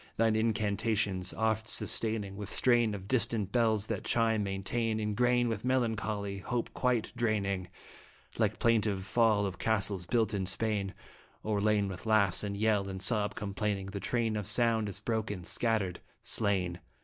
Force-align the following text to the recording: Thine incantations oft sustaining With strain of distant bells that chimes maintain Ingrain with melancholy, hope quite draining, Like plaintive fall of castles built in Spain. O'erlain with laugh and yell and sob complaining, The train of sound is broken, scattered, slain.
Thine 0.17 0.35
incantations 0.35 1.31
oft 1.31 1.67
sustaining 1.67 2.35
With 2.35 2.49
strain 2.49 2.95
of 2.95 3.07
distant 3.07 3.51
bells 3.51 3.85
that 3.85 4.03
chimes 4.03 4.43
maintain 4.43 4.99
Ingrain 4.99 5.47
with 5.47 5.63
melancholy, 5.63 6.39
hope 6.39 6.73
quite 6.73 7.13
draining, 7.15 7.67
Like 8.39 8.57
plaintive 8.57 9.05
fall 9.05 9.45
of 9.45 9.59
castles 9.59 10.07
built 10.07 10.33
in 10.33 10.47
Spain. 10.47 10.95
O'erlain 11.45 11.87
with 11.87 12.07
laugh 12.07 12.43
and 12.43 12.57
yell 12.57 12.89
and 12.89 12.99
sob 12.99 13.35
complaining, 13.35 13.91
The 13.91 13.99
train 13.99 14.35
of 14.35 14.47
sound 14.47 14.89
is 14.89 14.99
broken, 14.99 15.43
scattered, 15.43 15.99
slain. 16.23 16.79